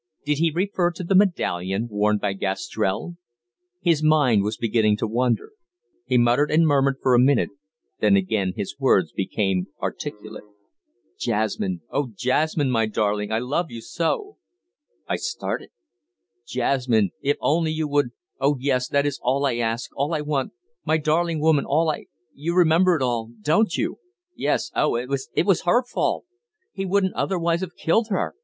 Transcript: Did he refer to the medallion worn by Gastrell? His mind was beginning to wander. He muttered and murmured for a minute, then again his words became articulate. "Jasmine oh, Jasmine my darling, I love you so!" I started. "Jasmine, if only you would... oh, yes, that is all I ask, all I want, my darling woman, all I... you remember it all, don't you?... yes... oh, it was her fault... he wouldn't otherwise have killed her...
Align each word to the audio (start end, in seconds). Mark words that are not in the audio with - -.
Did 0.25 0.39
he 0.39 0.49
refer 0.49 0.89
to 0.93 1.03
the 1.03 1.13
medallion 1.13 1.87
worn 1.91 2.17
by 2.17 2.33
Gastrell? 2.33 3.17
His 3.81 4.01
mind 4.01 4.41
was 4.41 4.57
beginning 4.57 4.97
to 4.97 5.05
wander. 5.07 5.51
He 6.07 6.17
muttered 6.17 6.49
and 6.49 6.65
murmured 6.65 6.97
for 7.03 7.13
a 7.13 7.19
minute, 7.19 7.51
then 7.99 8.15
again 8.15 8.53
his 8.55 8.77
words 8.79 9.11
became 9.11 9.67
articulate. 9.79 10.45
"Jasmine 11.19 11.81
oh, 11.91 12.09
Jasmine 12.15 12.71
my 12.71 12.87
darling, 12.87 13.31
I 13.31 13.37
love 13.37 13.69
you 13.69 13.79
so!" 13.79 14.37
I 15.07 15.17
started. 15.17 15.69
"Jasmine, 16.47 17.11
if 17.21 17.37
only 17.39 17.69
you 17.69 17.87
would... 17.87 18.09
oh, 18.39 18.57
yes, 18.59 18.87
that 18.87 19.05
is 19.05 19.19
all 19.21 19.45
I 19.45 19.57
ask, 19.57 19.91
all 19.95 20.15
I 20.15 20.21
want, 20.21 20.51
my 20.83 20.97
darling 20.97 21.39
woman, 21.39 21.65
all 21.65 21.91
I... 21.91 22.05
you 22.33 22.55
remember 22.55 22.95
it 22.95 23.03
all, 23.03 23.29
don't 23.39 23.77
you?... 23.77 23.99
yes... 24.35 24.71
oh, 24.75 24.95
it 24.95 25.09
was 25.09 25.61
her 25.61 25.83
fault... 25.85 26.25
he 26.73 26.87
wouldn't 26.87 27.13
otherwise 27.13 27.61
have 27.61 27.75
killed 27.75 28.07
her... 28.09 28.33